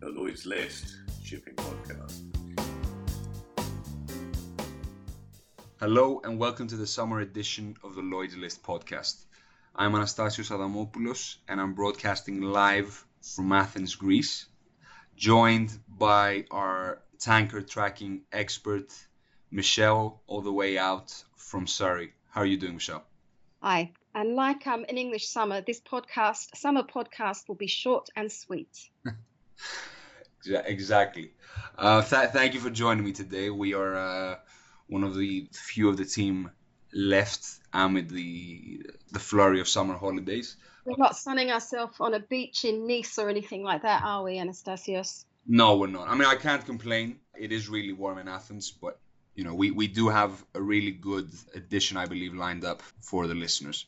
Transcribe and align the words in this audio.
the 0.00 0.08
Lloyd's 0.08 0.46
List 0.46 0.96
shipping 1.22 1.54
podcast. 1.56 2.22
Hello 5.78 6.22
and 6.24 6.38
welcome 6.38 6.66
to 6.68 6.76
the 6.76 6.86
summer 6.86 7.20
edition 7.20 7.76
of 7.84 7.94
the 7.94 8.00
Lloyd's 8.00 8.34
List 8.34 8.62
podcast. 8.62 9.26
I'm 9.76 9.92
Anastasios 9.92 10.50
Adamopoulos 10.50 11.36
and 11.48 11.60
I'm 11.60 11.74
broadcasting 11.74 12.40
live 12.40 13.04
from 13.20 13.52
Athens, 13.52 13.94
Greece, 13.94 14.46
joined 15.16 15.78
by 15.86 16.46
our 16.50 17.02
tanker 17.18 17.60
tracking 17.60 18.22
expert, 18.32 18.90
Michelle, 19.50 20.22
all 20.26 20.40
the 20.40 20.52
way 20.52 20.78
out 20.78 21.12
from 21.36 21.66
Surrey. 21.66 22.14
How 22.30 22.40
are 22.40 22.46
you 22.46 22.56
doing, 22.56 22.74
Michelle? 22.74 23.04
Hi. 23.60 23.92
And 24.14 24.34
like 24.34 24.66
um, 24.66 24.86
an 24.88 24.96
English 24.96 25.28
summer, 25.28 25.60
this 25.60 25.82
podcast, 25.82 26.56
summer 26.56 26.84
podcast, 26.84 27.48
will 27.48 27.54
be 27.54 27.66
short 27.66 28.08
and 28.16 28.32
sweet. 28.32 28.88
exactly. 30.46 31.32
Uh, 31.76 32.02
th- 32.02 32.30
thank 32.30 32.54
you 32.54 32.60
for 32.60 32.70
joining 32.70 33.04
me 33.04 33.12
today. 33.12 33.50
We 33.50 33.74
are 33.74 33.96
uh, 33.96 34.36
one 34.86 35.04
of 35.04 35.16
the 35.16 35.48
few 35.52 35.88
of 35.88 35.96
the 35.96 36.04
team 36.04 36.50
left 36.92 37.46
amid 37.72 38.10
the 38.10 38.84
the 39.12 39.20
flurry 39.20 39.60
of 39.60 39.68
summer 39.68 39.96
holidays. 39.96 40.56
We're 40.84 40.96
not 40.96 41.16
sunning 41.16 41.50
ourselves 41.50 41.96
on 42.00 42.14
a 42.14 42.20
beach 42.20 42.64
in 42.64 42.86
Nice 42.86 43.18
or 43.18 43.28
anything 43.28 43.62
like 43.62 43.82
that, 43.82 44.02
are 44.02 44.22
we, 44.24 44.38
Anastasios? 44.38 45.24
No, 45.46 45.76
we're 45.76 45.88
not. 45.88 46.08
I 46.08 46.14
mean, 46.14 46.28
I 46.28 46.36
can't 46.36 46.64
complain. 46.64 47.20
It 47.38 47.52
is 47.52 47.68
really 47.68 47.92
warm 47.92 48.18
in 48.18 48.28
Athens, 48.28 48.70
but 48.70 48.98
you 49.34 49.44
know, 49.44 49.54
we, 49.54 49.70
we 49.70 49.86
do 49.86 50.08
have 50.08 50.44
a 50.54 50.60
really 50.60 50.90
good 50.90 51.30
edition, 51.54 51.96
I 51.96 52.06
believe, 52.06 52.34
lined 52.34 52.64
up 52.64 52.82
for 53.00 53.26
the 53.26 53.34
listeners. 53.34 53.86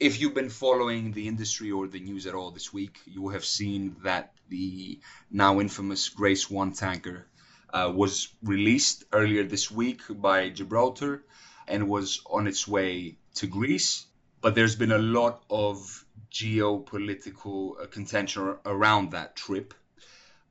If 0.00 0.20
you've 0.20 0.34
been 0.34 0.48
following 0.48 1.10
the 1.10 1.26
industry 1.26 1.72
or 1.72 1.88
the 1.88 1.98
news 1.98 2.28
at 2.28 2.34
all 2.34 2.52
this 2.52 2.72
week, 2.72 3.00
you 3.04 3.30
have 3.30 3.44
seen 3.44 3.96
that 4.04 4.32
the 4.48 5.00
now 5.28 5.58
infamous 5.58 6.08
Grace 6.08 6.48
One 6.48 6.72
tanker 6.72 7.26
uh, 7.74 7.92
was 7.92 8.28
released 8.40 9.04
earlier 9.12 9.42
this 9.42 9.72
week 9.72 10.02
by 10.08 10.50
Gibraltar 10.50 11.24
and 11.66 11.88
was 11.88 12.20
on 12.30 12.46
its 12.46 12.68
way 12.68 13.16
to 13.34 13.48
Greece. 13.48 14.06
But 14.40 14.54
there's 14.54 14.76
been 14.76 14.92
a 14.92 14.98
lot 14.98 15.42
of 15.50 16.04
geopolitical 16.30 17.82
uh, 17.82 17.86
contention 17.86 18.54
around 18.64 19.10
that 19.10 19.34
trip. 19.34 19.74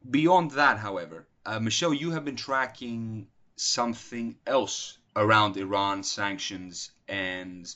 Beyond 0.10 0.52
that, 0.52 0.78
however, 0.78 1.26
uh, 1.46 1.62
Michelle, 1.62 1.94
you 1.94 2.12
have 2.12 2.26
been 2.26 2.36
tracking 2.36 3.28
something 3.56 4.36
else 4.46 4.98
around 5.16 5.56
Iran 5.56 6.04
sanctions 6.04 6.92
and 7.08 7.74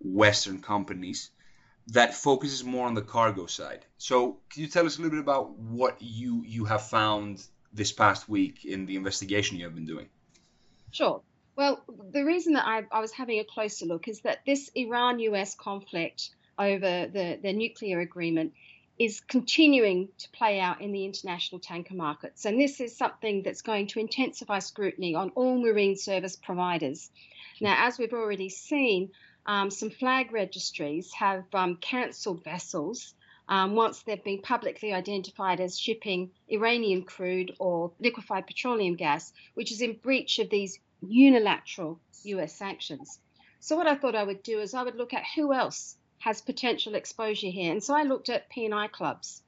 Western 0.00 0.60
companies 0.60 1.30
that 1.88 2.14
focuses 2.14 2.64
more 2.64 2.86
on 2.86 2.94
the 2.94 3.02
cargo 3.02 3.46
side. 3.46 3.84
So, 3.98 4.38
can 4.50 4.62
you 4.62 4.68
tell 4.68 4.86
us 4.86 4.98
a 4.98 5.02
little 5.02 5.18
bit 5.18 5.20
about 5.20 5.58
what 5.58 6.00
you 6.00 6.42
you 6.46 6.64
have 6.64 6.86
found 6.88 7.44
this 7.72 7.92
past 7.92 8.28
week 8.28 8.64
in 8.64 8.86
the 8.86 8.96
investigation 8.96 9.58
you 9.58 9.64
have 9.64 9.74
been 9.74 9.86
doing? 9.86 10.08
Sure. 10.90 11.22
Well, 11.56 11.84
the 12.12 12.24
reason 12.24 12.54
that 12.54 12.66
I, 12.66 12.84
I 12.90 13.00
was 13.00 13.12
having 13.12 13.38
a 13.38 13.44
closer 13.44 13.86
look 13.86 14.08
is 14.08 14.20
that 14.20 14.40
this 14.46 14.70
Iran 14.74 15.18
US 15.20 15.54
conflict 15.54 16.30
over 16.58 17.06
the, 17.06 17.38
the 17.42 17.52
nuclear 17.52 18.00
agreement 18.00 18.54
is 18.98 19.20
continuing 19.20 20.08
to 20.18 20.28
play 20.30 20.60
out 20.60 20.80
in 20.80 20.92
the 20.92 21.04
international 21.04 21.58
tanker 21.58 21.94
markets. 21.94 22.44
And 22.44 22.60
this 22.60 22.80
is 22.80 22.96
something 22.96 23.42
that's 23.42 23.62
going 23.62 23.88
to 23.88 24.00
intensify 24.00 24.60
scrutiny 24.60 25.14
on 25.14 25.30
all 25.30 25.58
marine 25.60 25.96
service 25.96 26.36
providers. 26.36 27.10
Now, 27.60 27.86
as 27.86 27.98
we've 27.98 28.12
already 28.12 28.48
seen, 28.48 29.10
um, 29.46 29.70
some 29.70 29.90
flag 29.90 30.32
registries 30.32 31.12
have 31.12 31.44
um, 31.54 31.76
cancelled 31.76 32.42
vessels 32.44 33.14
um, 33.48 33.74
once 33.74 34.02
they've 34.02 34.24
been 34.24 34.40
publicly 34.40 34.92
identified 34.92 35.60
as 35.60 35.78
shipping 35.78 36.30
Iranian 36.48 37.02
crude 37.02 37.54
or 37.58 37.92
liquefied 38.00 38.46
petroleum 38.46 38.96
gas, 38.96 39.32
which 39.54 39.70
is 39.70 39.82
in 39.82 39.96
breach 39.96 40.38
of 40.38 40.48
these 40.48 40.78
unilateral 41.02 42.00
US 42.24 42.54
sanctions. 42.54 43.18
So, 43.60 43.76
what 43.76 43.86
I 43.86 43.96
thought 43.96 44.14
I 44.14 44.24
would 44.24 44.42
do 44.42 44.60
is 44.60 44.72
I 44.74 44.82
would 44.82 44.96
look 44.96 45.12
at 45.12 45.24
who 45.34 45.52
else 45.52 45.96
has 46.24 46.40
potential 46.40 46.94
exposure 46.94 47.48
here. 47.48 47.70
And 47.70 47.84
so 47.84 47.94
I 47.94 48.02
looked 48.02 48.30
at 48.30 48.48
P&I 48.48 48.88
clubs. 48.88 49.42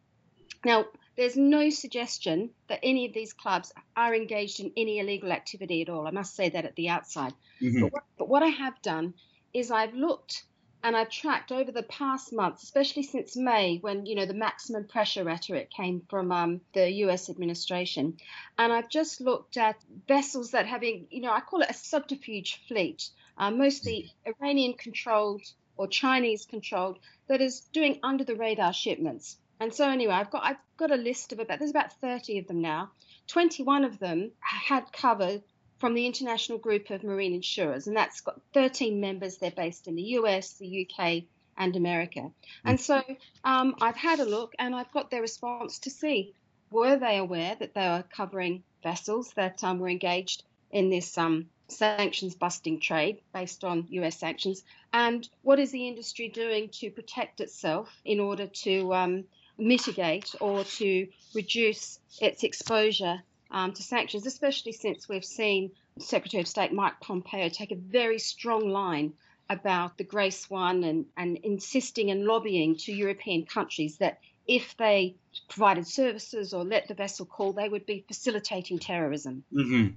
Now, 0.63 0.84
there's 1.17 1.37
no 1.37 1.71
suggestion 1.71 2.51
that 2.69 2.81
any 2.83 3.07
of 3.07 3.15
these 3.15 3.33
clubs 3.33 3.73
are 3.97 4.15
engaged 4.15 4.61
in 4.61 4.73
any 4.77 4.99
illegal 4.99 5.33
activity 5.33 5.81
at 5.81 5.89
all. 5.89 6.07
I 6.07 6.11
must 6.11 6.37
say 6.37 6.51
that 6.51 6.67
at 6.67 6.77
the 6.77 6.91
outside. 6.91 7.33
Mm-hmm. 7.63 7.81
But, 7.81 7.93
what, 7.93 8.05
but 8.19 8.28
what 8.28 8.43
I 8.43 8.49
have 8.49 8.83
done 8.83 9.15
is 9.56 9.71
I've 9.71 9.94
looked 9.94 10.44
and 10.83 10.94
I've 10.94 11.09
tracked 11.09 11.50
over 11.50 11.72
the 11.72 11.83
past 11.83 12.33
months, 12.33 12.62
especially 12.62 13.03
since 13.03 13.37
May, 13.37 13.78
when 13.78 14.05
you 14.05 14.15
know 14.15 14.27
the 14.27 14.34
maximum 14.34 14.84
pressure 14.87 15.25
rhetoric 15.25 15.71
came 15.71 16.03
from 16.11 16.31
um, 16.31 16.61
the 16.75 16.91
U.S. 17.05 17.31
administration, 17.31 18.19
and 18.59 18.72
I've 18.72 18.91
just 18.91 19.21
looked 19.21 19.56
at 19.56 19.77
vessels 20.06 20.50
that 20.50 20.66
having, 20.66 21.06
you 21.11 21.22
know, 21.22 21.33
I 21.33 21.41
call 21.41 21.62
it 21.62 21.71
a 21.71 21.75
subterfuge 21.75 22.62
fleet, 22.69 23.09
uh, 23.39 23.50
mostly. 23.50 24.12
Iranian-controlled 24.27 25.43
or 25.78 25.89
Chinese 25.89 26.47
controlled, 26.47 26.99
that 27.28 27.41
is 27.41 27.61
doing 27.72 27.99
under 28.03 28.25
the 28.25 28.37
radar 28.37 28.72
shipments. 28.72 29.39
And 29.59 29.75
so 29.75 29.89
anyway, 29.89 30.15
I've 30.15 30.31
got 30.31 30.45
I've 30.45 30.62
got 30.77 30.91
a 30.91 30.97
list 30.97 31.33
of 31.33 31.41
about 31.41 31.59
there's 31.59 31.71
about 31.71 31.99
30 32.00 32.41
of 32.41 32.47
them 32.47 32.61
now. 32.61 32.91
21 33.28 33.84
of 33.84 33.99
them 33.99 34.31
had 34.41 34.93
cover 34.93 35.41
from 35.79 35.95
the 35.95 36.07
International 36.07 36.59
Group 36.59 36.91
of 36.91 37.05
Marine 37.05 37.35
Insurers, 37.35 37.87
and 37.87 37.97
that's 37.97 38.21
got 38.21 38.41
13 38.55 39.01
members. 39.01 39.37
They're 39.37 39.51
based 39.51 39.89
in 39.89 39.95
the 39.95 40.03
US, 40.03 40.55
the 40.55 40.89
UK, 40.89 41.25
and 41.57 41.77
America. 41.77 42.31
And 42.65 42.81
so 42.81 43.03
um, 43.45 43.77
I've 43.81 43.97
had 43.97 44.21
a 44.21 44.25
look 44.25 44.55
and 44.59 44.75
I've 44.75 44.93
got 44.93 45.11
their 45.11 45.23
response 45.23 45.79
to 45.81 45.91
see 45.91 46.35
were 46.71 46.97
they 46.97 47.17
aware 47.17 47.55
that 47.55 47.75
they 47.75 47.89
were 47.89 48.05
covering 48.15 48.63
vessels 48.83 49.33
that 49.37 49.63
um, 49.63 49.79
were 49.79 49.89
engaged 49.89 50.43
in 50.71 50.91
this 50.91 51.17
um, 51.17 51.47
sanctions 51.69 52.35
busting 52.35 52.81
trade 52.81 53.21
based 53.33 53.65
on 53.65 53.87
US 53.91 54.19
sanctions? 54.19 54.63
And 54.93 55.29
what 55.43 55.59
is 55.59 55.71
the 55.71 55.89
industry 55.89 56.29
doing 56.29 56.69
to 56.81 56.91
protect 56.91 57.41
itself 57.41 57.89
in 58.05 58.21
order 58.21 58.47
to 58.47 58.95
um, 58.95 59.25
mitigate 59.59 60.35
or 60.41 60.65
to 60.65 61.09
reduce 61.35 61.99
its 62.21 62.43
exposure 62.43 63.23
um, 63.56 63.72
to 63.72 63.83
sanctions, 63.83 64.27
especially 64.27 64.72
since 64.72 65.09
we've 65.09 65.25
seen 65.25 65.71
Secretary 65.99 66.43
of 66.43 66.47
State 66.47 66.75
Mike 66.75 67.00
Pompeo 67.00 67.49
take 67.49 67.72
a 67.72 67.77
very 67.77 68.19
strong 68.19 68.69
line 68.69 69.15
about 69.49 69.97
the 69.97 70.05
Grace 70.05 70.50
One 70.50 70.84
and, 70.84 71.06
and 71.17 71.39
insisting 71.39 72.11
and 72.11 72.27
lobbying 72.27 72.77
to 72.77 72.93
European 72.93 73.47
countries 73.47 73.97
that 73.97 74.19
if 74.47 74.77
they 74.77 75.15
provided 75.49 75.87
services 75.87 76.53
or 76.53 76.65
let 76.65 76.87
the 76.87 76.95
vessel 76.95 77.25
call, 77.25 77.55
they 77.55 77.66
would 77.66 77.87
be 77.87 78.05
facilitating 78.06 78.78
terrorism. 78.78 79.43
Mm-hmm. 79.50 79.95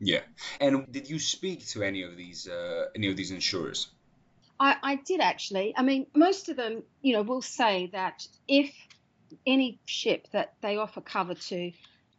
Yeah. 0.00 0.22
And 0.60 0.90
did 0.90 1.08
you 1.08 1.20
speak 1.20 1.68
to 1.68 1.84
any 1.84 2.02
of 2.02 2.16
these 2.16 2.48
uh, 2.48 2.86
any 2.96 3.08
of 3.08 3.16
these 3.16 3.30
insurers? 3.30 3.88
I, 4.58 4.74
I 4.82 4.94
did 4.96 5.20
actually. 5.20 5.72
I 5.76 5.82
mean, 5.82 6.06
most 6.16 6.48
of 6.48 6.56
them, 6.56 6.82
you 7.00 7.12
know, 7.12 7.22
will 7.22 7.42
say 7.42 7.90
that 7.92 8.26
if 8.48 8.74
any 9.46 9.78
ship 9.84 10.26
that 10.32 10.54
they 10.62 10.78
offer 10.78 11.00
cover 11.00 11.34
to 11.34 11.70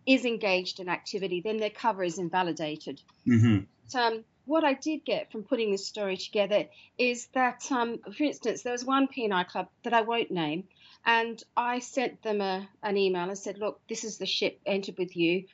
is 0.09 0.25
engaged 0.25 0.79
in 0.79 0.89
activity, 0.89 1.39
then 1.39 1.57
their 1.57 1.69
cover 1.69 2.03
is 2.03 2.17
invalidated. 2.17 2.99
Mm-hmm. 3.27 3.95
um, 3.95 4.23
what 4.45 4.63
I 4.63 4.73
did 4.73 5.05
get 5.05 5.31
from 5.31 5.43
putting 5.43 5.69
this 5.69 5.85
story 5.85 6.17
together 6.17 6.65
is 6.97 7.27
that, 7.35 7.71
um, 7.71 7.99
for 8.17 8.23
instance, 8.23 8.63
there 8.63 8.71
was 8.71 8.83
one 8.83 9.07
P&I 9.07 9.43
club 9.43 9.67
that 9.83 9.93
I 9.93 10.01
won't 10.01 10.31
name, 10.31 10.63
and 11.05 11.41
I 11.55 11.77
sent 11.77 12.23
them 12.23 12.41
a, 12.41 12.67
an 12.81 12.97
email 12.97 13.29
and 13.29 13.37
said, 13.37 13.59
"Look, 13.59 13.81
this 13.87 14.03
is 14.03 14.17
the 14.17 14.25
ship 14.25 14.59
entered 14.65 14.97
with 14.97 15.15
you. 15.15 15.45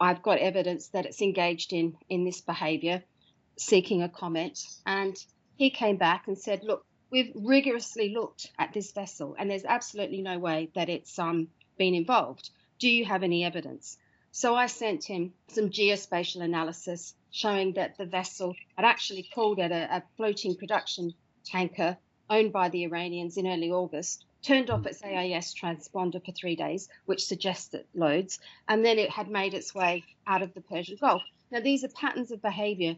I've 0.00 0.20
got 0.20 0.38
evidence 0.38 0.88
that 0.88 1.06
it's 1.06 1.22
engaged 1.22 1.72
in 1.72 1.96
in 2.08 2.24
this 2.24 2.40
behaviour, 2.40 3.04
seeking 3.56 4.02
a 4.02 4.08
comment." 4.08 4.66
And 4.84 5.16
he 5.54 5.70
came 5.70 5.96
back 5.96 6.26
and 6.26 6.36
said, 6.36 6.64
"Look, 6.64 6.84
we've 7.10 7.30
rigorously 7.36 8.08
looked 8.08 8.50
at 8.58 8.72
this 8.72 8.90
vessel, 8.90 9.36
and 9.38 9.48
there's 9.48 9.64
absolutely 9.64 10.22
no 10.22 10.40
way 10.40 10.70
that 10.74 10.88
it's 10.88 11.20
um, 11.20 11.46
been 11.78 11.94
involved." 11.94 12.50
Do 12.82 12.88
you 12.88 13.04
have 13.04 13.22
any 13.22 13.44
evidence? 13.44 13.96
So 14.34 14.54
I 14.54 14.66
sent 14.66 15.04
him 15.04 15.34
some 15.48 15.68
geospatial 15.68 16.40
analysis 16.40 17.14
showing 17.30 17.74
that 17.74 17.98
the 17.98 18.06
vessel 18.06 18.56
had 18.76 18.86
actually 18.86 19.24
called 19.24 19.60
at 19.60 19.70
a, 19.70 19.96
a 19.96 20.02
floating 20.16 20.56
production 20.56 21.12
tanker 21.44 21.98
owned 22.30 22.50
by 22.50 22.70
the 22.70 22.84
Iranians 22.84 23.36
in 23.36 23.46
early 23.46 23.70
August, 23.70 24.24
turned 24.40 24.70
off 24.70 24.86
its 24.86 25.02
AIS 25.04 25.54
transponder 25.54 26.24
for 26.24 26.32
three 26.32 26.56
days, 26.56 26.88
which 27.04 27.26
suggested 27.26 27.86
loads, 27.94 28.40
and 28.66 28.82
then 28.82 28.98
it 28.98 29.10
had 29.10 29.28
made 29.28 29.52
its 29.52 29.74
way 29.74 30.02
out 30.26 30.40
of 30.40 30.54
the 30.54 30.62
Persian 30.62 30.96
Gulf. 30.98 31.22
Now, 31.50 31.60
these 31.60 31.84
are 31.84 31.88
patterns 31.88 32.30
of 32.30 32.40
behavior 32.40 32.96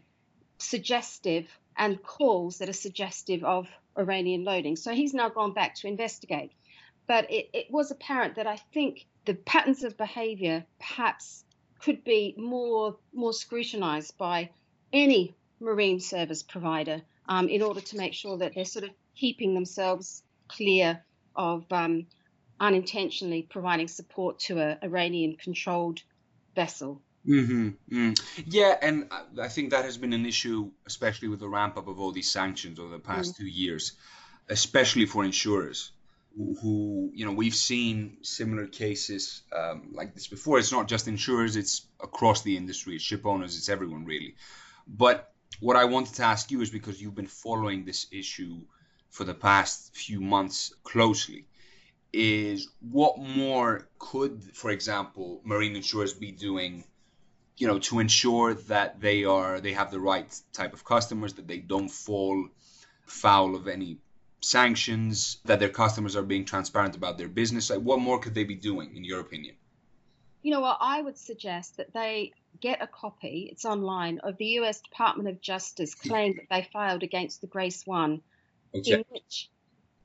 suggestive 0.57 1.49
and 1.75 2.01
calls 2.01 2.59
that 2.59 2.69
are 2.69 2.73
suggestive 2.73 3.43
of 3.43 3.67
Iranian 3.97 4.45
loading. 4.45 4.77
So 4.77 4.93
he's 4.93 5.13
now 5.13 5.27
gone 5.27 5.53
back 5.53 5.75
to 5.75 5.87
investigate. 5.87 6.53
But 7.07 7.31
it, 7.31 7.49
it 7.53 7.71
was 7.71 7.91
apparent 7.91 8.35
that 8.35 8.47
I 8.47 8.57
think 8.73 9.05
the 9.25 9.33
patterns 9.33 9.83
of 9.83 9.97
behavior 9.97 10.65
perhaps 10.79 11.43
could 11.79 12.03
be 12.03 12.33
more 12.37 12.97
more 13.13 13.33
scrutinized 13.33 14.17
by 14.17 14.49
any 14.91 15.35
marine 15.59 15.99
service 15.99 16.43
provider 16.43 17.01
um, 17.27 17.47
in 17.49 17.61
order 17.61 17.81
to 17.81 17.97
make 17.97 18.13
sure 18.13 18.37
that 18.37 18.53
they're 18.55 18.65
sort 18.65 18.85
of 18.85 18.91
keeping 19.15 19.53
themselves 19.53 20.23
clear 20.47 21.03
of 21.35 21.71
um, 21.71 22.07
unintentionally 22.59 23.43
providing 23.43 23.87
support 23.87 24.39
to 24.39 24.59
a 24.59 24.77
Iranian 24.83 25.35
controlled 25.35 26.01
vessel. 26.55 27.01
Mm-hmm. 27.27 27.69
Mm. 27.91 28.21
Yeah, 28.45 28.75
and 28.81 29.11
I 29.41 29.47
think 29.47 29.71
that 29.71 29.85
has 29.85 29.97
been 29.97 30.13
an 30.13 30.25
issue, 30.25 30.71
especially 30.85 31.27
with 31.27 31.39
the 31.39 31.49
ramp 31.49 31.75
up 31.77 31.87
of 31.87 31.99
all 31.99 32.11
these 32.11 32.29
sanctions 32.29 32.79
over 32.79 32.91
the 32.91 32.99
past 32.99 33.33
mm. 33.33 33.37
two 33.37 33.47
years, 33.47 33.93
especially 34.47 35.07
for 35.07 35.23
insurers 35.25 35.91
who, 36.35 37.11
you 37.13 37.25
know, 37.25 37.31
we've 37.31 37.55
seen 37.55 38.17
similar 38.21 38.67
cases 38.67 39.43
um, 39.55 39.91
like 39.93 40.13
this 40.13 40.27
before. 40.27 40.59
It's 40.59 40.71
not 40.71 40.87
just 40.87 41.07
insurers, 41.07 41.55
it's 41.55 41.87
across 42.01 42.41
the 42.41 42.57
industry, 42.57 42.95
it's 42.95 43.03
ship 43.03 43.25
owners, 43.25 43.57
it's 43.57 43.69
everyone 43.69 44.05
really. 44.05 44.35
But 44.87 45.31
what 45.59 45.77
I 45.77 45.85
wanted 45.85 46.15
to 46.15 46.23
ask 46.23 46.51
you 46.51 46.61
is 46.61 46.69
because 46.69 47.01
you've 47.01 47.15
been 47.15 47.27
following 47.27 47.85
this 47.85 48.07
issue 48.11 48.61
for 49.09 49.23
the 49.23 49.33
past 49.33 49.95
few 49.95 50.19
months 50.19 50.73
closely 50.83 51.45
is 52.11 52.69
what 52.81 53.17
more 53.17 53.87
could, 53.97 54.43
for 54.53 54.71
example, 54.71 55.41
marine 55.43 55.75
insurers 55.75 56.13
be 56.13 56.31
doing, 56.31 56.83
you 57.57 57.67
know, 57.67 57.79
to 57.79 57.99
ensure 57.99 58.53
that 58.53 58.99
they 58.99 59.23
are 59.23 59.61
they 59.61 59.73
have 59.73 59.91
the 59.91 59.99
right 59.99 60.33
type 60.51 60.73
of 60.73 60.83
customers, 60.83 61.33
that 61.33 61.47
they 61.47 61.59
don't 61.59 61.89
fall 61.89 62.49
foul 63.05 63.55
of 63.55 63.67
any 63.67 63.99
sanctions, 64.41 65.39
that 65.45 65.59
their 65.59 65.69
customers 65.69 66.15
are 66.15 66.23
being 66.23 66.45
transparent 66.45 66.95
about 66.95 67.17
their 67.17 67.27
business? 67.27 67.69
Like, 67.69 67.79
what 67.79 67.99
more 67.99 68.19
could 68.19 68.33
they 68.33 68.43
be 68.43 68.55
doing, 68.55 68.95
in 68.95 69.03
your 69.03 69.19
opinion? 69.19 69.55
You 70.41 70.51
know 70.51 70.61
what? 70.61 70.77
I 70.79 71.01
would 71.01 71.17
suggest 71.17 71.77
that 71.77 71.93
they 71.93 72.31
get 72.59 72.81
a 72.81 72.87
copy, 72.87 73.49
it's 73.51 73.65
online, 73.65 74.19
of 74.19 74.37
the 74.37 74.45
US 74.59 74.81
Department 74.81 75.29
of 75.29 75.41
Justice 75.41 75.95
claim 75.95 76.35
that 76.35 76.47
they 76.49 76.69
filed 76.71 77.03
against 77.03 77.41
the 77.41 77.47
Grace 77.47 77.85
One, 77.85 78.21
okay. 78.73 78.93
in 78.93 79.05
which 79.09 79.49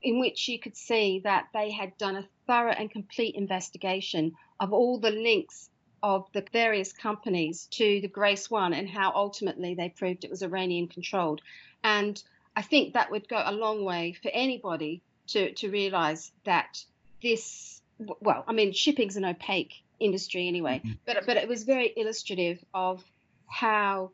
in 0.02 0.18
which 0.18 0.48
you 0.48 0.58
could 0.58 0.76
see 0.76 1.20
that 1.24 1.48
they 1.52 1.70
had 1.70 1.96
done 1.98 2.16
a 2.16 2.28
thorough 2.46 2.72
and 2.72 2.90
complete 2.90 3.34
investigation 3.34 4.32
of 4.58 4.72
all 4.72 4.98
the 4.98 5.10
links 5.10 5.68
of 6.02 6.26
the 6.32 6.44
various 6.52 6.92
companies 6.92 7.66
to 7.70 8.00
the 8.00 8.08
Grace 8.08 8.50
One 8.50 8.72
and 8.72 8.88
how 8.88 9.12
ultimately 9.14 9.74
they 9.74 9.90
proved 9.90 10.24
it 10.24 10.30
was 10.30 10.42
Iranian 10.42 10.88
controlled. 10.88 11.42
And 11.84 12.22
I 12.56 12.62
think 12.62 12.94
that 12.94 13.10
would 13.10 13.28
go 13.28 13.42
a 13.44 13.52
long 13.52 13.84
way 13.84 14.14
for 14.22 14.30
anybody 14.32 15.02
to, 15.28 15.52
to 15.54 15.70
realize 15.70 16.32
that 16.44 16.84
this, 17.22 17.80
well, 17.98 18.44
I 18.46 18.52
mean, 18.52 18.72
shipping's 18.72 19.16
an 19.16 19.24
opaque 19.24 19.74
industry 19.98 20.48
anyway, 20.48 20.78
mm-hmm. 20.78 20.92
but, 21.06 21.24
but 21.26 21.36
it 21.36 21.48
was 21.48 21.64
very 21.64 21.92
illustrative 21.96 22.64
of 22.74 23.04
how 23.46 24.10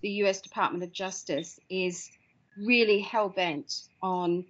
the 0.00 0.10
US 0.24 0.40
Department 0.40 0.84
of 0.84 0.92
Justice 0.92 1.58
is 1.68 2.10
really 2.56 3.00
hell 3.00 3.28
bent 3.28 3.82
on 4.02 4.44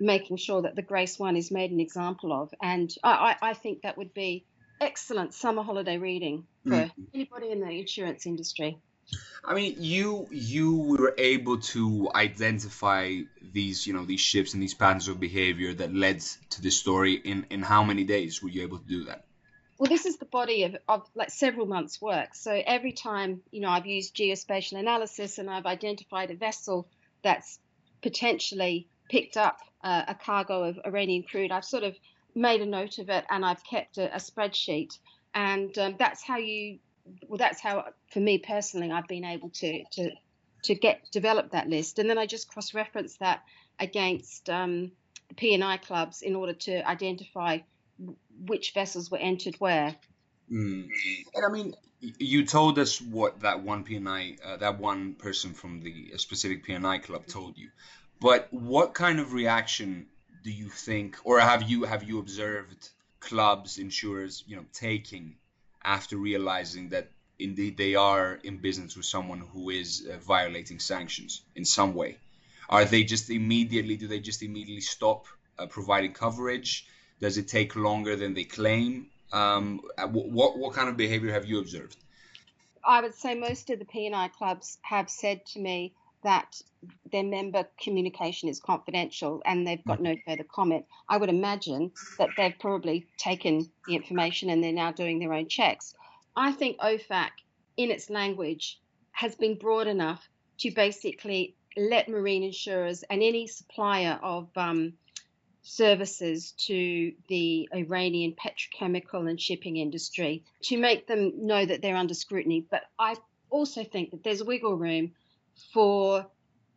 making 0.00 0.38
sure 0.38 0.62
that 0.62 0.76
the 0.76 0.82
Grace 0.82 1.18
One 1.18 1.36
is 1.36 1.50
made 1.50 1.70
an 1.70 1.80
example 1.80 2.32
of. 2.32 2.52
And 2.62 2.92
I, 3.04 3.36
I 3.42 3.54
think 3.54 3.82
that 3.82 3.98
would 3.98 4.14
be 4.14 4.46
excellent 4.80 5.34
summer 5.34 5.62
holiday 5.62 5.98
reading 5.98 6.46
for 6.64 6.70
mm. 6.70 6.90
anybody 7.12 7.50
in 7.50 7.60
the 7.60 7.70
insurance 7.70 8.26
industry. 8.26 8.78
I 9.44 9.54
mean, 9.54 9.76
you 9.78 10.28
you 10.30 10.76
were 10.76 11.14
able 11.16 11.58
to 11.60 12.10
identify 12.14 13.20
these, 13.52 13.86
you 13.86 13.92
know, 13.94 14.04
these 14.04 14.20
shifts 14.20 14.54
and 14.54 14.62
these 14.62 14.74
patterns 14.74 15.08
of 15.08 15.18
behavior 15.18 15.72
that 15.74 15.94
led 15.94 16.20
to 16.50 16.62
this 16.62 16.76
story. 16.76 17.14
In 17.14 17.46
in 17.50 17.62
how 17.62 17.82
many 17.82 18.04
days 18.04 18.42
were 18.42 18.50
you 18.50 18.62
able 18.62 18.78
to 18.78 18.86
do 18.86 19.04
that? 19.04 19.24
Well, 19.78 19.88
this 19.88 20.04
is 20.04 20.18
the 20.18 20.26
body 20.26 20.64
of, 20.64 20.76
of 20.88 21.08
like 21.14 21.30
several 21.30 21.64
months' 21.64 22.02
work. 22.02 22.34
So 22.34 22.52
every 22.52 22.92
time, 22.92 23.40
you 23.50 23.62
know, 23.62 23.70
I've 23.70 23.86
used 23.86 24.14
geospatial 24.14 24.78
analysis 24.78 25.38
and 25.38 25.48
I've 25.48 25.64
identified 25.64 26.30
a 26.30 26.36
vessel 26.36 26.86
that's 27.22 27.58
potentially 28.02 28.88
picked 29.08 29.38
up 29.38 29.58
uh, 29.82 30.04
a 30.08 30.14
cargo 30.14 30.64
of 30.64 30.78
Iranian 30.84 31.22
crude, 31.22 31.50
I've 31.50 31.64
sort 31.64 31.84
of 31.84 31.96
made 32.34 32.60
a 32.60 32.66
note 32.66 32.98
of 32.98 33.08
it 33.08 33.24
and 33.30 33.44
I've 33.44 33.64
kept 33.64 33.98
a, 33.98 34.14
a 34.14 34.18
spreadsheet. 34.18 34.98
And 35.34 35.76
um, 35.78 35.96
that's 35.98 36.22
how 36.22 36.36
you 36.36 36.78
well, 37.28 37.38
that's 37.38 37.60
how, 37.60 37.86
for 38.12 38.20
me 38.20 38.38
personally, 38.38 38.90
I've 38.90 39.08
been 39.08 39.24
able 39.24 39.50
to 39.50 39.84
to 39.92 40.10
to 40.64 40.74
get 40.74 41.10
develop 41.10 41.52
that 41.52 41.68
list, 41.68 41.98
and 41.98 42.08
then 42.08 42.18
I 42.18 42.26
just 42.26 42.48
cross 42.48 42.74
reference 42.74 43.16
that 43.18 43.42
against 43.78 44.50
um, 44.50 44.92
the 45.28 45.34
P 45.34 45.54
and 45.54 45.64
I 45.64 45.76
clubs 45.78 46.22
in 46.22 46.36
order 46.36 46.52
to 46.52 46.88
identify 46.88 47.58
which 48.46 48.72
vessels 48.72 49.10
were 49.10 49.18
entered 49.18 49.56
where. 49.56 49.94
Mm. 50.50 50.88
And 51.34 51.46
I 51.46 51.50
mean, 51.50 51.74
you 52.00 52.44
told 52.44 52.78
us 52.78 53.00
what 53.00 53.40
that 53.40 53.62
one 53.62 53.84
P&I, 53.84 54.36
uh, 54.44 54.56
that 54.56 54.78
one 54.78 55.14
person 55.14 55.54
from 55.54 55.80
the 55.80 56.12
specific 56.16 56.64
P&I 56.64 56.98
club 56.98 57.26
told 57.26 57.56
you, 57.56 57.68
but 58.20 58.48
what 58.52 58.94
kind 58.94 59.20
of 59.20 59.32
reaction 59.32 60.06
do 60.42 60.50
you 60.50 60.68
think, 60.68 61.18
or 61.24 61.38
have 61.40 61.68
you 61.68 61.84
have 61.84 62.02
you 62.02 62.18
observed 62.18 62.88
clubs, 63.20 63.78
insurers, 63.78 64.42
you 64.46 64.56
know, 64.56 64.64
taking 64.72 65.36
after 65.84 66.16
realizing 66.16 66.90
that 66.90 67.10
indeed 67.38 67.76
they 67.76 67.94
are 67.94 68.34
in 68.44 68.58
business 68.58 68.96
with 68.96 69.06
someone 69.06 69.40
who 69.40 69.70
is 69.70 70.06
uh, 70.06 70.18
violating 70.18 70.78
sanctions 70.78 71.42
in 71.56 71.64
some 71.64 71.94
way? 71.94 72.18
Are 72.68 72.84
they 72.84 73.02
just 73.02 73.30
immediately, 73.30 73.96
do 73.96 74.06
they 74.06 74.20
just 74.20 74.42
immediately 74.42 74.82
stop 74.82 75.26
uh, 75.58 75.66
providing 75.66 76.12
coverage? 76.12 76.86
Does 77.20 77.36
it 77.36 77.48
take 77.48 77.74
longer 77.76 78.16
than 78.16 78.34
they 78.34 78.44
claim? 78.44 79.08
Um, 79.32 79.80
what, 79.98 80.58
what 80.58 80.74
kind 80.74 80.88
of 80.88 80.96
behavior 80.96 81.32
have 81.32 81.46
you 81.46 81.58
observed? 81.58 81.96
I 82.84 83.00
would 83.00 83.14
say 83.14 83.34
most 83.34 83.70
of 83.70 83.78
the 83.78 83.84
P&I 83.84 84.28
clubs 84.28 84.78
have 84.82 85.10
said 85.10 85.44
to 85.46 85.58
me 85.60 85.94
that 86.22 86.60
their 87.12 87.22
member 87.22 87.66
communication 87.82 88.48
is 88.48 88.60
confidential 88.60 89.42
and 89.44 89.66
they've 89.66 89.84
got 89.84 90.00
no 90.00 90.16
further 90.26 90.44
comment. 90.44 90.84
I 91.08 91.16
would 91.16 91.28
imagine 91.28 91.92
that 92.18 92.30
they've 92.36 92.58
probably 92.58 93.06
taken 93.16 93.70
the 93.86 93.96
information 93.96 94.50
and 94.50 94.62
they're 94.62 94.72
now 94.72 94.92
doing 94.92 95.18
their 95.18 95.32
own 95.32 95.48
checks. 95.48 95.94
I 96.36 96.52
think 96.52 96.78
OFAC, 96.78 97.30
in 97.76 97.90
its 97.90 98.10
language, 98.10 98.78
has 99.12 99.34
been 99.34 99.58
broad 99.58 99.86
enough 99.86 100.28
to 100.58 100.70
basically 100.70 101.56
let 101.76 102.08
marine 102.08 102.42
insurers 102.42 103.02
and 103.04 103.22
any 103.22 103.46
supplier 103.46 104.18
of 104.22 104.48
um, 104.56 104.94
services 105.62 106.52
to 106.52 107.12
the 107.28 107.68
Iranian 107.74 108.34
petrochemical 108.34 109.28
and 109.28 109.40
shipping 109.40 109.76
industry 109.76 110.44
to 110.62 110.76
make 110.76 111.06
them 111.06 111.46
know 111.46 111.64
that 111.64 111.82
they're 111.82 111.96
under 111.96 112.14
scrutiny. 112.14 112.66
But 112.70 112.82
I 112.98 113.16
also 113.50 113.84
think 113.84 114.10
that 114.10 114.24
there's 114.24 114.42
wiggle 114.42 114.76
room 114.76 115.12
for 115.72 116.26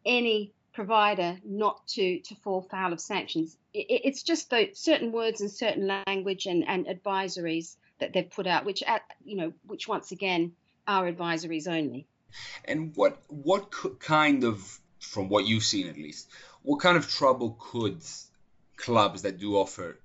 any 0.06 0.54
provider 0.74 1.38
not 1.46 1.88
to 1.88 2.20
to 2.22 2.36
fall 2.36 2.62
foul 2.62 2.94
of 2.94 3.00
sanctions. 3.00 3.58
It, 3.74 4.02
it's 4.06 4.24
just 4.24 4.50
the 4.50 4.70
certain 4.74 5.12
words 5.12 5.42
and 5.42 5.52
certain 5.52 5.88
language 6.08 6.46
and, 6.46 6.68
and 6.68 6.88
advisories 6.88 7.76
that 8.00 8.14
they've 8.14 8.30
put 8.30 8.48
out, 8.48 8.66
which 8.66 8.84
at, 8.84 9.02
you 9.24 9.38
know, 9.38 9.54
which 9.66 9.88
once 9.88 10.12
again 10.12 10.54
are 10.88 11.12
advisories 11.12 11.68
only. 11.68 12.08
And 12.66 12.96
what 12.96 13.22
what 13.28 13.72
kind 14.00 14.44
of, 14.44 14.80
from 15.00 15.30
what 15.30 15.46
you've 15.46 15.64
seen 15.64 15.88
at 15.88 15.98
least, 15.98 16.28
what 16.64 16.80
kind 16.80 16.98
of 16.98 17.08
trouble 17.08 17.58
could 17.60 18.02
clubs 18.76 19.22
that 19.22 19.38
do 19.40 19.56
offer 19.56 20.00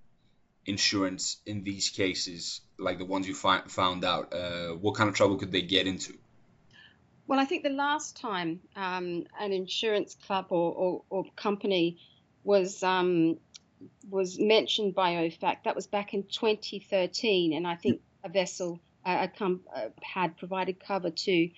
insurance 0.66 1.38
in 1.46 1.64
these 1.64 1.88
cases, 1.88 2.60
like 2.78 2.98
the 2.98 3.04
ones 3.06 3.26
you 3.26 3.34
fi- 3.34 3.62
found 3.68 4.04
out, 4.04 4.34
uh, 4.34 4.68
what 4.74 4.94
kind 4.94 5.08
of 5.08 5.14
trouble 5.14 5.36
could 5.36 5.50
they 5.50 5.62
get 5.62 5.86
into? 5.86 6.12
Well, 7.28 7.38
I 7.38 7.44
think 7.44 7.62
the 7.62 7.68
last 7.68 8.16
time 8.16 8.60
um, 8.74 9.26
an 9.38 9.52
insurance 9.52 10.14
club 10.14 10.46
or, 10.48 10.72
or, 10.72 11.02
or 11.10 11.24
company 11.36 11.98
was 12.42 12.82
um, 12.82 13.36
was 14.08 14.38
mentioned 14.38 14.94
by 14.94 15.12
OFAC, 15.12 15.58
that 15.64 15.76
was 15.76 15.86
back 15.86 16.14
in 16.14 16.22
2013, 16.22 17.52
and 17.52 17.66
I 17.66 17.76
think 17.76 18.00
a 18.24 18.30
vessel 18.30 18.80
uh, 19.04 19.18
a 19.24 19.28
com- 19.28 19.60
uh, 19.76 19.88
had 20.02 20.38
provided 20.38 20.80
cover 20.80 21.10
to 21.10 21.50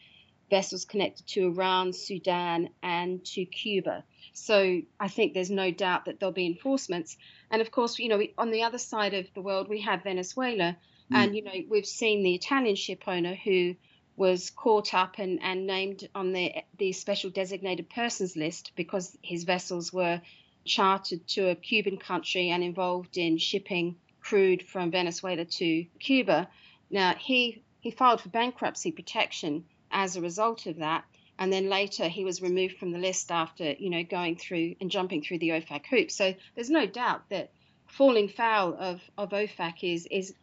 vessels 0.51 0.85
connected 0.85 1.29
to 1.29 1.47
Iran, 1.47 1.93
Sudan, 1.93 2.71
and 2.83 3.25
to 3.27 3.45
Cuba. 3.45 4.03
So 4.33 4.83
I 4.99 5.07
think 5.07 5.35
there's 5.35 5.53
no 5.53 5.71
doubt 5.71 6.07
that 6.07 6.19
there'll 6.19 6.33
be 6.33 6.47
enforcements. 6.47 7.17
And 7.49 7.63
of 7.63 7.71
course, 7.71 7.97
you 8.01 8.09
know, 8.09 8.21
on 8.37 8.51
the 8.51 8.65
other 8.65 8.79
side 8.79 9.15
of 9.15 9.33
the 9.35 9.41
world, 9.41 9.69
we 9.69 9.83
have 9.83 10.03
Venezuela, 10.03 10.77
mm. 11.13 11.17
and 11.17 11.37
you 11.37 11.45
know, 11.45 11.55
we've 11.69 11.87
seen 11.87 12.25
the 12.25 12.35
Italian 12.35 12.75
ship 12.75 13.05
owner 13.07 13.37
who 13.37 13.77
was 14.21 14.51
caught 14.51 14.93
up 14.93 15.15
and, 15.19 15.43
and 15.43 15.67
named 15.67 16.07
on 16.15 16.35
the, 16.35 16.53
the 16.77 16.93
special 16.93 17.31
designated 17.31 17.89
persons 17.89 18.37
list 18.37 18.71
because 18.77 19.17
his 19.23 19.45
vessels 19.45 19.95
were 19.95 20.21
chartered 20.67 21.27
to 21.27 21.49
a 21.49 21.55
Cuban 21.55 21.97
country 21.97 22.51
and 22.51 22.63
involved 22.63 23.17
in 23.17 23.39
shipping 23.39 23.97
crude 24.21 24.63
from 24.63 24.91
Venezuela 24.91 25.47
to 25.47 25.87
Cuba. 25.99 26.51
Now, 26.91 27.15
he, 27.15 27.63
he 27.81 27.91
filed 27.91 28.21
for 28.21 28.29
bankruptcy 28.29 28.93
protection 28.93 29.65
as 29.91 30.17
a 30.17 30.21
result 30.21 30.67
of 30.67 30.77
that. 30.77 31.05
And 31.39 31.51
then 31.51 31.71
later 31.71 32.07
he 32.07 32.23
was 32.23 32.43
removed 32.43 32.77
from 32.77 32.91
the 32.91 32.99
list 32.99 33.33
after, 33.33 33.73
you 33.73 33.89
know, 33.89 34.05
going 34.05 34.37
through 34.37 34.75
and 34.83 34.91
jumping 34.91 35.23
through 35.23 35.39
the 35.39 35.49
OFAC 35.49 35.87
hoop. 35.87 36.11
So 36.11 36.35
there's 36.55 36.69
no 36.69 36.85
doubt 36.85 37.31
that 37.31 37.53
falling 37.87 38.29
foul 38.29 38.77
of, 38.79 39.01
of 39.17 39.31
OFAC 39.31 39.95
is, 39.95 40.07
is 40.11 40.35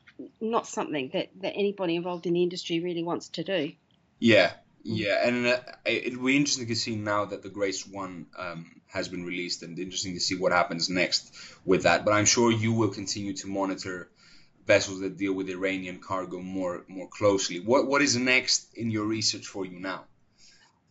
not 0.41 0.67
something 0.67 1.09
that, 1.13 1.29
that 1.41 1.53
anybody 1.55 1.95
involved 1.95 2.25
in 2.25 2.33
the 2.33 2.43
industry 2.43 2.79
really 2.79 3.03
wants 3.03 3.29
to 3.29 3.43
do. 3.43 3.71
Yeah, 4.19 4.51
Yeah, 4.83 5.27
and 5.27 5.47
uh, 5.47 5.59
it'll 5.85 6.23
be 6.23 6.37
interesting 6.37 6.67
to 6.67 6.75
see 6.75 6.95
now 6.95 7.25
that 7.25 7.43
the 7.43 7.49
Grace 7.49 7.85
One 7.85 8.27
um, 8.37 8.81
has 8.87 9.09
been 9.09 9.25
released, 9.25 9.61
and 9.63 9.77
interesting 9.77 10.13
to 10.13 10.19
see 10.19 10.35
what 10.35 10.53
happens 10.53 10.89
next 10.89 11.33
with 11.65 11.83
that. 11.83 12.05
But 12.05 12.13
I'm 12.13 12.25
sure 12.25 12.51
you 12.51 12.71
will 12.71 12.89
continue 12.89 13.33
to 13.33 13.47
monitor 13.47 14.09
vessels 14.65 15.01
that 15.01 15.17
deal 15.17 15.33
with 15.33 15.49
Iranian 15.49 15.99
cargo 15.99 16.39
more 16.39 16.85
more 16.87 17.09
closely. 17.09 17.59
What 17.59 17.87
what 17.87 18.01
is 18.01 18.15
next 18.15 18.73
in 18.75 18.89
your 18.89 19.05
research 19.05 19.45
for 19.45 19.65
you 19.65 19.79
now? 19.79 20.05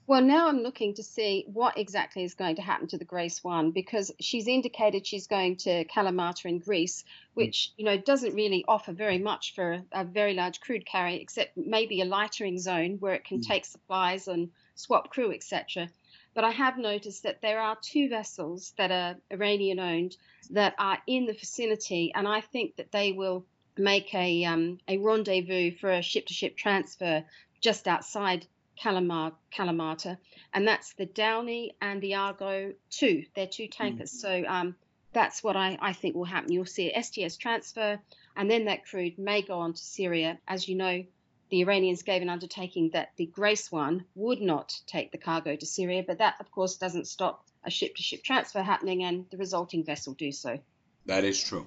Well, 0.08 0.22
now 0.22 0.46
I'm 0.46 0.60
looking 0.60 0.94
to 0.94 1.02
see 1.02 1.44
what 1.48 1.76
exactly 1.76 2.22
is 2.22 2.34
going 2.34 2.56
to 2.56 2.62
happen 2.62 2.86
to 2.88 2.98
the 2.98 3.04
Grace 3.04 3.42
One 3.42 3.72
because 3.72 4.12
she's 4.20 4.46
indicated 4.46 5.04
she's 5.04 5.26
going 5.26 5.56
to 5.56 5.84
Kalamata 5.86 6.44
in 6.44 6.60
Greece, 6.60 7.04
which 7.34 7.72
you 7.76 7.84
know 7.84 7.96
doesn't 7.96 8.36
really 8.36 8.64
offer 8.68 8.92
very 8.92 9.18
much 9.18 9.56
for 9.56 9.82
a 9.90 10.04
very 10.04 10.34
large 10.34 10.60
crude 10.60 10.86
carrier, 10.86 11.18
except 11.20 11.56
maybe 11.56 12.00
a 12.00 12.04
lightering 12.04 12.56
zone 12.60 12.98
where 13.00 13.14
it 13.14 13.24
can 13.24 13.40
mm. 13.40 13.46
take 13.48 13.64
supplies 13.64 14.28
and 14.28 14.52
swap 14.76 15.10
crew, 15.10 15.32
etc. 15.32 15.88
But 16.34 16.44
I 16.44 16.52
have 16.52 16.78
noticed 16.78 17.24
that 17.24 17.42
there 17.42 17.60
are 17.60 17.76
two 17.82 18.08
vessels 18.08 18.74
that 18.76 18.92
are 18.92 19.16
Iranian 19.32 19.80
owned 19.80 20.16
that 20.50 20.76
are 20.78 20.98
in 21.08 21.26
the 21.26 21.32
vicinity, 21.32 22.12
and 22.14 22.28
I 22.28 22.42
think 22.42 22.76
that 22.76 22.92
they 22.92 23.10
will 23.10 23.44
make 23.76 24.14
a 24.14 24.44
um, 24.44 24.78
a 24.86 24.98
rendezvous 24.98 25.72
for 25.72 25.90
a 25.90 26.00
ship 26.00 26.26
to 26.26 26.34
ship 26.34 26.56
transfer 26.56 27.24
just 27.60 27.88
outside 27.88 28.46
Kalamar, 28.80 29.32
Kalamata, 29.54 30.18
and 30.52 30.66
that's 30.66 30.94
the 30.94 31.06
Downey 31.06 31.76
and 31.80 32.00
the 32.00 32.14
Argo 32.14 32.72
2. 32.90 33.24
They're 33.34 33.46
two 33.46 33.68
tankers. 33.68 34.12
Mm. 34.12 34.20
So 34.20 34.44
um, 34.46 34.76
that's 35.12 35.42
what 35.42 35.56
I, 35.56 35.78
I 35.80 35.92
think 35.92 36.14
will 36.14 36.24
happen. 36.24 36.52
You'll 36.52 36.66
see 36.66 36.92
a 36.92 37.02
STS 37.02 37.36
transfer, 37.36 37.98
and 38.36 38.50
then 38.50 38.66
that 38.66 38.84
crude 38.86 39.18
may 39.18 39.42
go 39.42 39.58
on 39.58 39.72
to 39.72 39.80
Syria. 39.82 40.38
As 40.46 40.68
you 40.68 40.76
know, 40.76 41.04
the 41.48 41.60
Iranians 41.60 42.02
gave 42.02 42.22
an 42.22 42.28
undertaking 42.28 42.90
that 42.90 43.12
the 43.16 43.26
Grace 43.26 43.70
one 43.70 44.04
would 44.14 44.40
not 44.40 44.78
take 44.86 45.12
the 45.12 45.18
cargo 45.18 45.56
to 45.56 45.66
Syria, 45.66 46.04
but 46.06 46.18
that, 46.18 46.34
of 46.40 46.50
course, 46.50 46.76
doesn't 46.76 47.06
stop 47.06 47.46
a 47.64 47.70
ship 47.70 47.96
to 47.96 48.02
ship 48.02 48.22
transfer 48.22 48.62
happening 48.62 49.04
and 49.04 49.26
the 49.30 49.36
resulting 49.36 49.84
vessel 49.84 50.14
do 50.14 50.32
so. 50.32 50.58
That 51.06 51.24
is 51.24 51.42
true. 51.42 51.66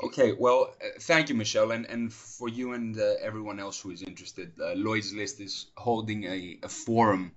Okay, 0.00 0.32
well, 0.38 0.74
uh, 0.80 0.88
thank 1.00 1.28
you, 1.28 1.34
Michelle, 1.34 1.72
and 1.72 1.84
and 1.86 2.12
for 2.12 2.48
you 2.48 2.72
and 2.72 2.96
uh, 2.98 3.14
everyone 3.20 3.58
else 3.58 3.80
who 3.80 3.90
is 3.90 4.02
interested, 4.02 4.52
uh, 4.60 4.74
Lloyd's 4.74 5.12
List 5.12 5.40
is 5.40 5.66
holding 5.76 6.24
a, 6.24 6.58
a 6.62 6.68
forum 6.68 7.32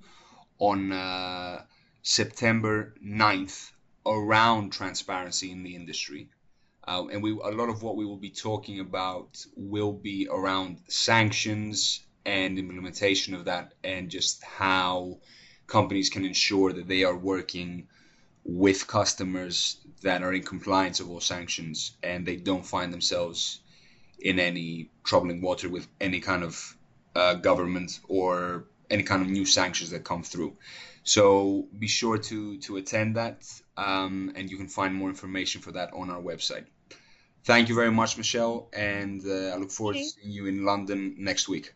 on 0.60 0.92
uh, 0.92 1.64
September 2.04 2.94
9th 3.04 3.72
around 4.06 4.72
transparency 4.74 5.52
in 5.52 5.64
the 5.64 5.76
industry, 5.76 6.30
uh, 6.88 7.06
and 7.12 7.24
we 7.24 7.32
a 7.32 7.50
lot 7.62 7.70
of 7.70 7.82
what 7.82 7.96
we 7.96 8.06
will 8.06 8.18
be 8.30 8.30
talking 8.32 8.80
about 8.80 9.44
will 9.56 9.94
be 9.94 10.28
around 10.30 10.78
sanctions 10.88 12.02
and 12.26 12.60
implementation 12.60 13.34
of 13.34 13.46
that, 13.46 13.74
and 13.84 14.10
just 14.12 14.44
how 14.44 15.18
companies 15.66 16.10
can 16.10 16.26
ensure 16.26 16.72
that 16.74 16.88
they 16.88 17.04
are 17.04 17.18
working 17.18 17.88
with 18.44 18.88
customers 18.88 19.78
that 20.02 20.24
are 20.24 20.34
in 20.34 20.44
compliance 20.44 21.00
of 21.00 21.10
all 21.10 21.22
sanctions 21.22 21.96
and 22.02 22.26
they 22.26 22.36
don't 22.36 22.66
find 22.66 22.92
themselves 22.92 23.62
in 24.20 24.40
any 24.40 24.90
troubling 25.04 25.42
water 25.42 25.70
with 25.70 25.88
any 26.00 26.20
kind 26.20 26.44
of 26.44 26.78
uh, 27.16 27.36
government 27.36 28.00
or 28.08 28.66
any 28.90 29.04
kind 29.04 29.22
of 29.22 29.30
new 29.30 29.46
sanctions 29.46 29.92
that 29.92 30.04
come 30.04 30.24
through. 30.24 30.56
So 31.04 31.68
be 31.78 31.88
sure 31.88 32.18
to 32.18 32.60
to 32.60 32.78
attend 32.78 33.16
that, 33.16 33.44
um, 33.76 34.34
and 34.36 34.52
you 34.52 34.58
can 34.58 34.68
find 34.68 34.94
more 34.94 35.10
information 35.10 35.62
for 35.62 35.72
that 35.72 35.94
on 35.94 36.12
our 36.12 36.22
website. 36.22 36.66
Thank 37.44 37.70
you 37.70 37.76
very 37.76 37.92
much, 37.92 38.18
Michelle, 38.18 38.70
and 38.72 39.20
uh, 39.26 39.54
I 39.54 39.56
look 39.56 39.72
forward 39.72 39.96
to 39.96 40.04
seeing 40.04 40.32
you 40.32 40.46
in 40.46 40.64
London 40.64 41.16
next 41.18 41.50
week. 41.50 41.74